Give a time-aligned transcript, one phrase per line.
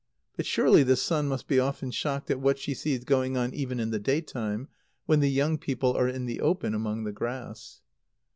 [0.35, 3.79] But surely the sun must be often shocked at what she sees going on even
[3.79, 4.67] in the day time,
[5.05, 7.81] when the young people are in the open among the grass.